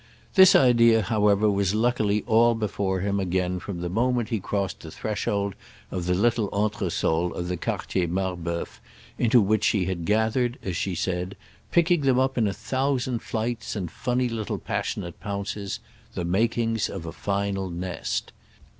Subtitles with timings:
[0.33, 4.89] This idea however was luckily all before him again from the moment he crossed the
[4.89, 5.53] threshold
[5.91, 8.79] of the little entresol of the Quartier Marbœuf
[9.19, 11.37] into which she had gathered, as she said,
[11.69, 15.79] picking them up in a thousand flights and funny little passionate pounces,
[16.15, 18.31] the makings of a final nest.